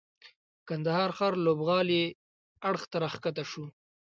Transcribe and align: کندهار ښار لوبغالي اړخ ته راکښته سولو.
کندهار 0.67 1.09
ښار 1.17 1.33
لوبغالي 1.45 2.03
اړخ 2.69 2.83
ته 2.91 2.97
راکښته 3.03 3.43
سولو. 3.51 3.69